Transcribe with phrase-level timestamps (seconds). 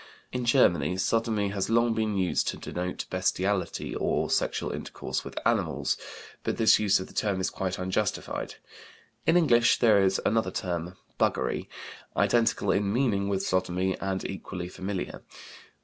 [0.31, 5.95] In Germany "sodomy" has long been used to denote bestiality, or sexual intercourse with animals,
[6.41, 8.55] but this use of the term is quite unjustified.
[9.27, 11.67] In English there is another term, "buggery,"
[12.17, 15.21] identical in meaning with sodomy, and equally familiar.